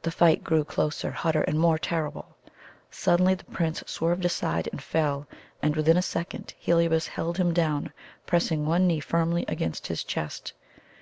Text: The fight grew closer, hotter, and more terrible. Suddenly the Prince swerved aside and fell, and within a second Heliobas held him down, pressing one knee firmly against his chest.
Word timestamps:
The 0.00 0.10
fight 0.10 0.42
grew 0.42 0.64
closer, 0.64 1.10
hotter, 1.10 1.42
and 1.42 1.60
more 1.60 1.76
terrible. 1.76 2.34
Suddenly 2.90 3.34
the 3.34 3.44
Prince 3.44 3.84
swerved 3.86 4.24
aside 4.24 4.70
and 4.72 4.82
fell, 4.82 5.26
and 5.60 5.76
within 5.76 5.98
a 5.98 6.00
second 6.00 6.54
Heliobas 6.58 7.08
held 7.08 7.36
him 7.36 7.52
down, 7.52 7.92
pressing 8.24 8.64
one 8.64 8.86
knee 8.86 9.00
firmly 9.00 9.44
against 9.48 9.88
his 9.88 10.02
chest. 10.02 10.54